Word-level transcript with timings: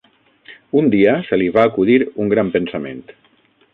Un 0.79 0.87
dia 0.95 1.13
se 1.27 1.39
li 1.41 1.49
va 1.57 1.67
acudir 1.73 1.99
un 2.25 2.33
gran 2.33 2.51
pensament 2.57 3.07